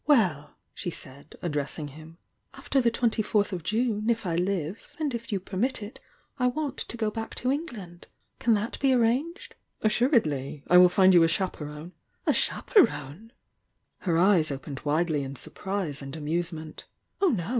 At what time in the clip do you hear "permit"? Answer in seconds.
5.39-5.83